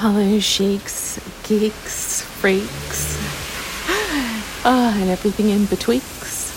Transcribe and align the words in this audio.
Hello, 0.00 0.38
sheiks, 0.38 1.18
geeks, 1.42 2.22
freaks, 2.22 3.18
ah, 4.64 4.94
and 4.96 5.10
everything 5.10 5.48
in 5.48 5.66
betwixt. 5.66 6.54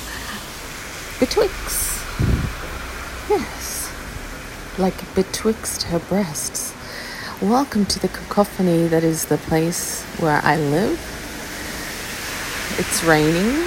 Betwixt. 1.20 2.06
Yes. 3.28 3.92
Like 4.78 5.16
betwixt 5.16 5.82
her 5.90 5.98
breasts. 5.98 6.76
Welcome 7.42 7.88
to 7.88 7.98
the 7.98 8.10
cacophony 8.10 8.86
that 8.86 9.04
is 9.04 9.26
the 9.26 9.40
place 9.40 10.04
where 10.20 10.40
I 10.44 10.58
live. 10.58 11.00
It's 12.78 13.04
raining, 13.04 13.58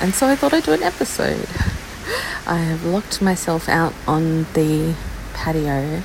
and 0.00 0.12
so 0.12 0.26
I 0.26 0.34
thought 0.34 0.52
I'd 0.52 0.64
do 0.64 0.72
an 0.72 0.82
episode. 0.82 1.46
I 2.48 2.56
have 2.56 2.84
locked 2.84 3.22
myself 3.22 3.68
out 3.68 3.94
on 4.08 4.42
the 4.54 4.96
patio 5.34 6.02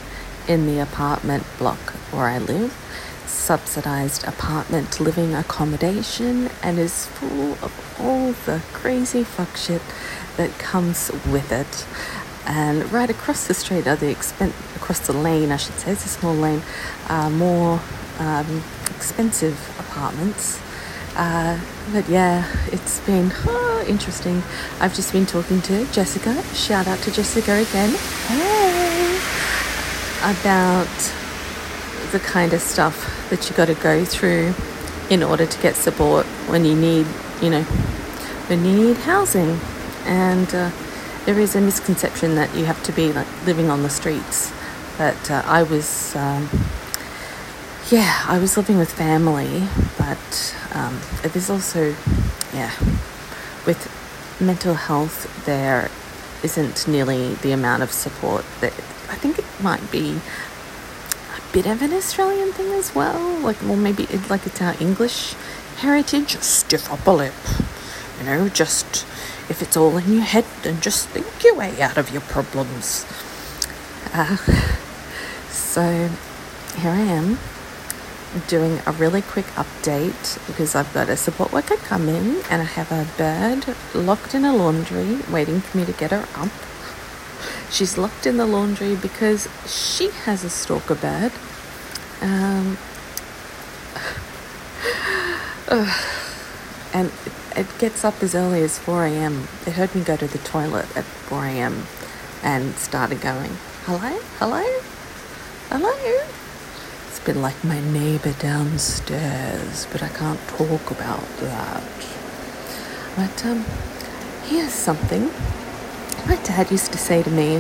in 0.48 0.68
the 0.68 0.78
apartment 0.78 1.44
block 1.58 1.80
where 2.12 2.28
I 2.28 2.38
live 2.38 2.83
subsidized 3.34 4.24
apartment 4.26 5.00
living 5.00 5.34
accommodation 5.34 6.50
and 6.62 6.80
is 6.80 7.08
full 7.08 7.54
of 7.54 7.98
all 8.00 8.32
the 8.46 8.62
crazy 8.72 9.24
fuck 9.24 9.58
shit 9.58 9.82
that 10.38 10.52
comes 10.60 11.12
with 11.28 11.52
it. 11.52 11.86
And 12.46 12.92
right 12.92 13.10
across 13.10 13.48
the 13.48 13.54
street 13.54 13.88
are 13.88 13.96
the 13.96 14.14
expen- 14.14 14.54
across 14.76 15.00
the 15.00 15.14
lane, 15.14 15.52
I 15.52 15.58
should 15.58 15.76
say, 15.76 15.92
it's 15.92 16.06
a 16.06 16.10
small 16.10 16.34
lane, 16.34 16.62
uh, 17.08 17.30
more 17.30 17.80
um, 18.20 18.64
expensive 18.96 19.58
apartments. 19.80 20.62
Uh, 21.16 21.60
but 21.92 22.08
yeah, 22.10 22.48
it's 22.68 23.00
been 23.02 23.32
oh, 23.46 23.86
interesting. 23.88 24.42
I've 24.80 24.96
just 24.96 25.12
been 25.14 25.26
talking 25.26 25.62
to 25.64 25.86
Jessica. 25.92 26.42
Shout 26.54 26.88
out 26.88 27.00
to 27.00 27.12
Jessica 27.12 27.54
again. 27.54 27.94
Hey! 28.28 29.20
About 30.24 31.23
the 32.14 32.20
kind 32.20 32.54
of 32.54 32.62
stuff 32.62 33.28
that 33.32 33.50
you 33.50 33.56
got 33.56 33.66
to 33.66 33.74
go 33.74 34.06
through 34.06 34.54
in 35.10 35.24
order 35.24 35.46
to 35.48 35.62
get 35.62 35.76
support 35.76 36.26
when 36.48 36.64
you 36.64 36.76
need, 36.76 37.08
you 37.42 37.50
know, 37.50 37.64
when 38.48 38.64
you 38.64 38.72
need 38.72 38.98
housing. 38.98 39.60
And 40.06 40.48
uh, 40.54 40.70
there 41.26 41.40
is 41.40 41.56
a 41.56 41.62
misconception 41.62 42.36
that 42.36 42.56
you 42.56 42.66
have 42.66 42.82
to 42.84 42.92
be 42.92 43.12
like 43.12 43.28
living 43.46 43.70
on 43.70 43.82
the 43.82 43.90
streets. 43.90 44.54
But 44.98 45.32
uh, 45.32 45.42
I 45.46 45.64
was, 45.64 46.16
um, 46.16 46.48
yeah, 47.90 48.24
I 48.28 48.38
was 48.40 48.58
living 48.58 48.78
with 48.78 48.94
family, 48.94 49.68
but 49.98 50.56
um, 50.76 51.02
there's 51.24 51.50
also, 51.50 51.96
yeah, 52.54 52.72
with 53.66 53.90
mental 54.40 54.76
health, 54.76 55.46
there 55.46 55.90
isn't 56.44 56.88
nearly 56.88 57.34
the 57.36 57.54
amount 57.54 57.82
of 57.82 57.92
support 57.92 58.46
that 58.62 58.74
I 59.10 59.16
think 59.16 59.40
it 59.40 59.46
might 59.62 59.92
be 59.92 60.20
bit 61.54 61.68
of 61.68 61.84
an 61.84 61.94
Australian 61.94 62.52
thing 62.52 62.74
as 62.74 62.96
well. 62.96 63.38
Like, 63.40 63.62
well, 63.62 63.76
maybe 63.76 64.04
it, 64.06 64.28
like 64.28 64.48
it's 64.48 64.60
our 64.60 64.76
English 64.80 65.36
heritage. 65.78 66.36
Stiff 66.40 66.92
upper 66.92 67.12
lip. 67.12 67.34
You 68.20 68.26
know, 68.26 68.50
just 68.50 69.06
if 69.50 69.62
it's 69.62 69.78
all 69.78 69.96
in 69.98 70.12
your 70.12 70.24
head, 70.24 70.46
then 70.64 70.82
just 70.82 71.10
think 71.10 71.28
your 71.44 71.56
way 71.56 71.80
out 71.80 71.96
of 71.98 72.12
your 72.12 72.22
problems. 72.22 73.06
Uh, 74.14 74.38
so 75.50 76.10
here 76.78 76.92
I 76.92 77.00
am 77.00 77.38
doing 78.48 78.80
a 78.88 78.92
really 78.92 79.22
quick 79.22 79.46
update 79.54 80.44
because 80.48 80.74
I've 80.74 80.92
got 80.92 81.08
a 81.08 81.16
support 81.16 81.52
worker 81.52 81.76
coming 81.76 82.42
and 82.50 82.64
I 82.64 82.66
have 82.66 82.92
a 82.92 83.08
bird 83.16 83.76
locked 83.94 84.34
in 84.34 84.44
a 84.44 84.56
laundry 84.56 85.20
waiting 85.32 85.62
for 85.62 85.78
me 85.78 85.86
to 85.86 85.92
get 85.92 86.10
her 86.10 86.28
up. 86.36 86.50
She's 87.74 87.98
locked 87.98 88.28
in 88.28 88.38
the 88.38 88.46
laundry 88.46 88.96
because 88.96 89.48
she 89.66 90.12
has 90.12 90.44
a 90.44 90.50
stalker 90.52 90.94
bird. 90.94 91.32
Um, 92.22 92.78
and 96.94 97.08
it, 97.26 97.34
it 97.56 97.66
gets 97.80 98.06
up 98.06 98.22
as 98.22 98.36
early 98.36 98.62
as 98.62 98.78
4 98.78 99.06
a.m. 99.06 99.48
It 99.66 99.74
heard 99.74 99.96
me 99.96 100.04
go 100.04 100.16
to 100.16 100.28
the 100.28 100.38
toilet 100.38 100.86
at 100.96 101.04
4 101.04 101.46
a.m. 101.48 101.88
and 102.44 102.76
started 102.76 103.22
going, 103.22 103.58
Hello? 103.86 104.20
Hello? 104.38 104.64
Hello? 105.70 106.28
It's 107.08 107.20
been 107.22 107.42
like 107.42 107.64
my 107.64 107.80
neighbor 107.80 108.34
downstairs, 108.34 109.88
but 109.92 110.04
I 110.04 110.10
can't 110.10 110.40
talk 110.48 110.92
about 110.92 111.26
that. 111.38 111.84
But 113.16 113.46
um, 113.48 113.66
here's 114.44 114.74
something 114.74 115.32
my 116.26 116.36
dad 116.44 116.72
used 116.72 116.92
to 116.94 116.98
say 116.98 117.22
to 117.22 117.30
me 117.30 117.60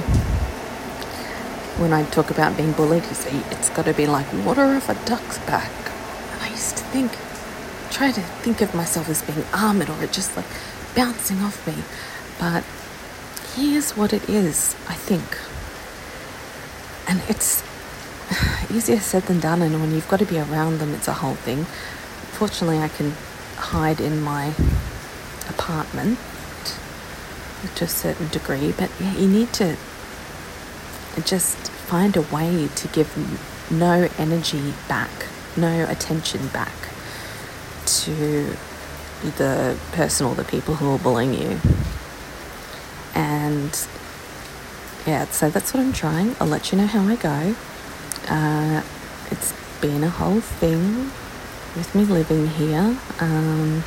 when 1.79 1.91
I 1.91 2.03
talk 2.05 2.29
about 2.29 2.55
being 2.55 2.71
bullied, 2.71 3.03
he'd 3.03 3.15
say, 3.15 3.41
it's 3.51 3.69
got 3.69 3.85
to 3.85 3.93
be 3.93 4.05
like 4.05 4.31
water 4.45 4.63
off 4.63 4.89
a 4.89 5.05
duck's 5.05 5.39
back. 5.39 5.71
And 6.31 6.41
I 6.41 6.49
used 6.49 6.77
to 6.77 6.83
think, 6.85 7.11
try 7.91 8.11
to 8.11 8.21
think 8.21 8.61
of 8.61 8.73
myself 8.73 9.09
as 9.09 9.21
being 9.23 9.43
armored 9.53 9.89
or 9.89 10.07
just 10.07 10.37
like 10.37 10.45
bouncing 10.95 11.39
off 11.39 11.65
me. 11.67 11.73
But 12.39 12.63
here's 13.55 13.97
what 13.97 14.13
it 14.13 14.29
is, 14.29 14.75
I 14.87 14.93
think. 14.93 15.39
And 17.09 17.21
it's 17.27 17.63
easier 18.71 18.99
said 18.99 19.23
than 19.23 19.39
done, 19.39 19.61
and 19.61 19.81
when 19.81 19.91
you've 19.91 20.07
got 20.07 20.19
to 20.19 20.25
be 20.25 20.39
around 20.39 20.77
them, 20.77 20.93
it's 20.93 21.07
a 21.07 21.13
whole 21.13 21.35
thing. 21.35 21.65
Fortunately, 22.33 22.79
I 22.79 22.87
can 22.87 23.13
hide 23.57 23.99
in 23.99 24.21
my 24.21 24.53
apartment 25.49 26.19
to 27.75 27.85
a 27.85 27.87
certain 27.87 28.27
degree, 28.29 28.73
but 28.77 28.89
you 28.99 29.27
need 29.27 29.53
to 29.53 29.77
just 31.25 31.57
find 31.69 32.15
a 32.17 32.21
way 32.21 32.67
to 32.75 32.87
give 32.89 33.15
no 33.71 34.09
energy 34.17 34.73
back, 34.87 35.11
no 35.55 35.85
attention 35.89 36.47
back 36.47 36.73
to 37.85 38.55
the 39.37 39.77
person 39.91 40.25
or 40.25 40.35
the 40.35 40.43
people 40.43 40.75
who 40.75 40.93
are 40.93 40.99
bullying 40.99 41.33
you. 41.33 41.59
And 43.15 43.87
yeah, 45.05 45.25
so 45.25 45.49
that's 45.49 45.73
what 45.73 45.81
I'm 45.81 45.93
trying. 45.93 46.35
I'll 46.39 46.47
let 46.47 46.71
you 46.71 46.77
know 46.77 46.87
how 46.87 47.01
I 47.07 47.15
go. 47.15 47.55
Uh, 48.27 48.83
it's 49.31 49.53
been 49.81 50.03
a 50.03 50.09
whole 50.09 50.41
thing 50.41 51.11
with 51.75 51.93
me 51.93 52.05
living 52.05 52.47
here. 52.47 52.97
Um, 53.19 53.83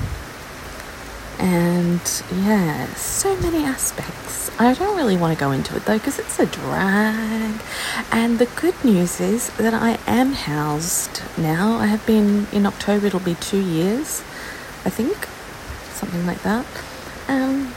and 1.38 2.00
yeah, 2.32 2.86
so 2.94 3.36
many 3.41 3.64
aspects. 3.64 4.50
I 4.58 4.72
don't 4.72 4.97
really 4.97 5.16
want 5.16 5.36
to 5.36 5.41
go 5.41 5.50
into 5.50 5.76
it 5.76 5.84
though 5.84 5.98
because 5.98 6.19
it's 6.19 6.38
a 6.38 6.47
drag. 6.47 7.60
And 8.10 8.38
the 8.38 8.47
good 8.47 8.74
news 8.84 9.20
is 9.20 9.50
that 9.56 9.75
I 9.75 9.98
am 10.06 10.32
housed 10.32 11.22
now. 11.36 11.76
I 11.76 11.86
have 11.86 12.06
been 12.06 12.46
in 12.52 12.64
October, 12.64 13.06
it'll 13.06 13.20
be 13.20 13.34
two 13.34 13.60
years, 13.60 14.20
I 14.84 14.91
think, 14.91 15.28
something 15.92 16.25
like 16.26 16.42
that. 16.42 16.64
Um, 17.28 17.72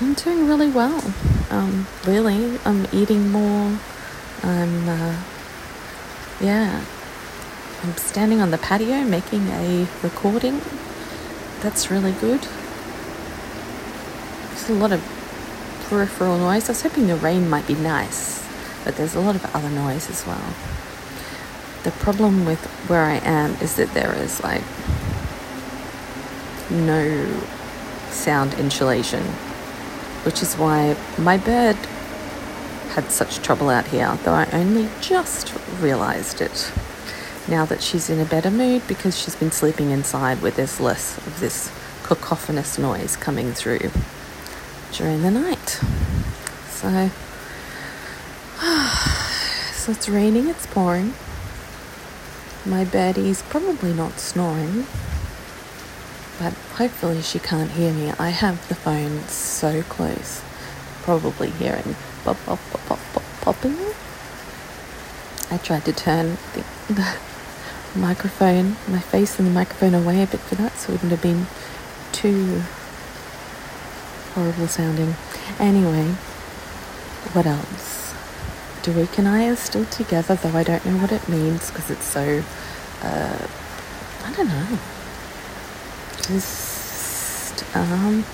I'm 0.00 0.14
doing 0.14 0.46
really 0.46 0.70
well. 0.70 1.02
Um, 1.50 1.86
really, 2.06 2.58
I'm 2.64 2.86
eating 2.92 3.30
more. 3.30 3.78
I'm, 4.42 4.88
uh, 4.88 5.20
yeah, 6.40 6.84
I'm 7.82 7.96
standing 7.96 8.40
on 8.40 8.50
the 8.50 8.58
patio 8.58 9.04
making 9.04 9.48
a 9.48 9.86
recording 10.02 10.60
that's 11.62 11.90
really 11.90 12.12
good. 12.12 12.40
There's 14.48 14.68
a 14.68 14.74
lot 14.74 14.90
of 14.92 15.00
peripheral 15.88 16.36
noise. 16.38 16.68
I 16.68 16.72
was 16.72 16.82
hoping 16.82 17.06
the 17.06 17.16
rain 17.16 17.48
might 17.48 17.66
be 17.68 17.74
nice, 17.74 18.44
but 18.84 18.96
there's 18.96 19.14
a 19.14 19.20
lot 19.20 19.36
of 19.36 19.54
other 19.54 19.70
noise 19.70 20.10
as 20.10 20.26
well. 20.26 20.54
The 21.84 21.92
problem 21.92 22.44
with 22.44 22.64
where 22.88 23.04
I 23.04 23.16
am 23.18 23.54
is 23.60 23.76
that 23.76 23.94
there 23.94 24.12
is 24.14 24.42
like 24.42 24.62
no 26.68 27.40
sound 28.10 28.54
insulation, 28.54 29.22
which 30.24 30.42
is 30.42 30.54
why 30.54 30.96
my 31.16 31.38
bird 31.38 31.76
had 32.94 33.10
such 33.10 33.38
trouble 33.38 33.70
out 33.70 33.86
here, 33.86 34.18
though 34.24 34.34
I 34.34 34.46
only 34.52 34.88
just 35.00 35.54
realized 35.80 36.40
it 36.40 36.72
now 37.48 37.64
that 37.66 37.82
she's 37.82 38.08
in 38.08 38.20
a 38.20 38.24
better 38.24 38.50
mood 38.50 38.82
because 38.86 39.18
she's 39.18 39.34
been 39.34 39.50
sleeping 39.50 39.90
inside 39.90 40.40
where 40.40 40.52
there's 40.52 40.80
less 40.80 41.18
of 41.26 41.40
this 41.40 41.72
cacophonous 42.02 42.78
noise 42.78 43.16
coming 43.16 43.52
through 43.52 43.90
during 44.92 45.22
the 45.22 45.30
night. 45.30 45.80
So, 46.68 47.10
so 49.72 49.92
it's 49.92 50.08
raining, 50.08 50.48
it's 50.48 50.66
pouring. 50.66 51.14
My 52.64 52.84
birdie's 52.84 53.42
probably 53.42 53.92
not 53.92 54.20
snoring, 54.20 54.86
but 56.38 56.52
hopefully 56.76 57.22
she 57.22 57.38
can't 57.40 57.72
hear 57.72 57.92
me. 57.92 58.12
I 58.18 58.28
have 58.28 58.68
the 58.68 58.76
phone 58.76 59.22
so 59.22 59.82
close, 59.82 60.42
probably 61.02 61.50
hearing 61.50 61.96
pop, 62.24 62.36
pop, 62.46 62.60
pop, 62.70 62.86
pop, 62.86 62.98
pop, 63.12 63.22
popping. 63.40 63.76
I 65.50 65.58
tried 65.58 65.84
to 65.86 65.92
turn 65.92 66.38
the, 66.54 66.64
the 66.92 67.16
microphone, 67.94 68.76
my 68.88 69.00
face 69.00 69.38
and 69.38 69.46
the 69.48 69.52
microphone 69.52 69.94
away 69.94 70.22
a 70.22 70.26
bit 70.26 70.40
for 70.40 70.54
that, 70.56 70.76
so 70.76 70.92
it 70.92 71.02
wouldn't 71.02 71.12
have 71.12 71.22
been 71.22 71.46
too 72.12 72.62
horrible 74.34 74.66
sounding. 74.68 75.14
Anyway, 75.58 76.12
what 77.32 77.46
else? 77.46 78.14
Derek 78.82 79.18
and 79.18 79.28
I 79.28 79.48
are 79.48 79.56
still 79.56 79.84
together, 79.86 80.34
though 80.34 80.56
I 80.56 80.64
don't 80.64 80.84
know 80.84 80.96
what 80.96 81.12
it 81.12 81.28
means 81.28 81.70
because 81.70 81.90
it's 81.90 82.04
so, 82.04 82.42
uh, 83.02 83.46
I 84.24 84.32
don't 84.32 84.48
know, 84.48 84.78
just 86.22 87.64
um, 87.76 88.24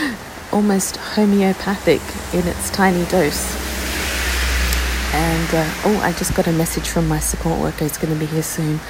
almost 0.52 0.96
homeopathic 0.96 2.00
in 2.34 2.46
its 2.48 2.70
tiny 2.70 3.04
dose. 3.06 3.61
And 5.12 5.48
uh, 5.54 5.74
oh, 5.84 6.00
I 6.02 6.12
just 6.12 6.34
got 6.34 6.46
a 6.46 6.52
message 6.52 6.88
from 6.88 7.06
my 7.06 7.18
support 7.18 7.60
worker. 7.60 7.84
It's 7.84 7.98
going 7.98 8.14
to 8.14 8.18
be 8.18 8.26
here 8.26 8.42
soon. 8.42 8.80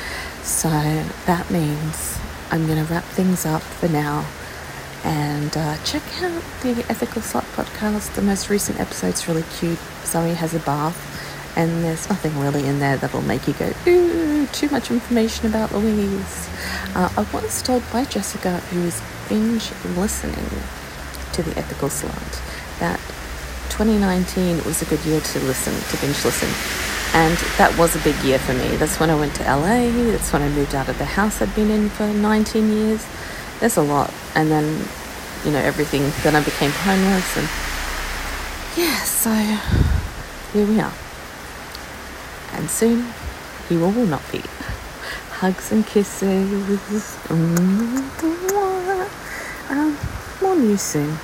So 0.43 0.69
that 0.69 1.51
means 1.51 2.19
I'm 2.51 2.67
going 2.67 2.85
to 2.85 2.93
wrap 2.93 3.05
things 3.05 3.45
up 3.45 3.63
for 3.63 3.89
now. 3.89 4.25
And 5.05 5.57
uh, 5.57 5.77
check 5.85 6.03
out 6.23 6.43
the 6.63 6.85
Ethical 6.89 7.23
Slut 7.23 7.43
podcast. 7.57 8.15
The 8.15 8.23
most 8.23 8.51
recent 8.51 8.79
episode's 8.79 9.27
really 9.27 9.45
cute. 9.59 9.79
Zoe 10.05 10.35
has 10.35 10.55
a 10.55 10.61
bath, 10.61 11.57
and 11.57 11.83
there's 11.83 12.09
nothing 12.09 12.39
really 12.39 12.67
in 12.67 12.79
there 12.79 12.97
that'll 12.97 13.23
make 13.23 13.49
you 13.49 13.55
go, 13.55 13.73
ooh, 13.89 14.47
too 14.47 14.69
much 14.69 14.93
information 14.93 15.49
about 15.49 15.73
Louise. 15.73 16.49
Uh, 16.95 17.13
I 17.17 17.27
was 17.35 17.63
told 17.63 17.83
by 17.93 18.05
Jessica, 18.05 18.59
who 18.71 18.83
is 18.83 19.03
binge 19.29 19.73
listening 19.97 20.63
to 21.33 21.43
the 21.43 21.59
Ethical 21.59 21.89
that 21.89 22.52
2019 23.73 24.65
was 24.65 24.83
a 24.83 24.85
good 24.85 25.03
year 25.07 25.21
to 25.21 25.41
listen, 25.41 25.73
to 25.73 25.97
binge 26.05 26.23
listen. 26.27 26.49
And 27.15 27.37
that 27.57 27.75
was 27.79 27.97
a 27.97 27.99
big 28.01 28.17
year 28.23 28.39
for 28.39 28.53
me. 28.53 28.77
That's 28.77 29.01
when 29.01 29.09
I 29.09 29.15
went 29.15 29.35
to 29.37 29.45
LA. 29.45 29.89
That's 30.13 30.31
when 30.31 30.43
I 30.43 30.49
moved 30.51 30.75
out 30.75 30.91
of 30.91 30.99
the 30.99 31.07
house 31.07 31.41
I'd 31.41 31.55
been 31.55 31.71
in 31.71 31.89
for 31.89 32.07
19 32.07 32.71
years. 32.71 33.07
There's 33.61 33.79
a 33.79 33.83
lot. 33.83 34.13
And 34.35 34.51
then, 34.51 34.87
you 35.45 35.53
know, 35.53 35.59
everything. 35.59 36.03
Then 36.23 36.37
I 36.37 36.45
became 36.45 36.71
homeless. 36.71 37.37
And 37.39 37.49
yeah, 38.77 39.03
so 39.05 39.33
here 40.53 40.67
we 40.67 40.79
are. 40.79 40.93
And 42.53 42.69
soon 42.69 43.07
you 43.71 43.81
will, 43.81 43.93
will 43.93 44.07
not 44.07 44.23
be. 44.31 44.39
Hugs 45.41 45.73
and 45.73 45.87
kisses. 45.87 47.17
Um, 47.31 48.05
more 50.43 50.57
news 50.57 50.83
soon. 50.83 51.17